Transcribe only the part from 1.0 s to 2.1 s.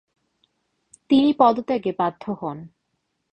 তিনি পদত্যাগে